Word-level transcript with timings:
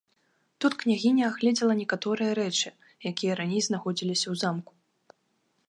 Тут 0.63 0.73
княгіня 0.83 1.23
агледзела 1.31 1.73
некаторыя 1.81 2.31
рэчы, 2.39 2.69
якія 3.11 3.33
раней 3.41 3.61
знаходзіліся 3.67 4.23
ў 4.23 4.35
замку. 4.45 4.73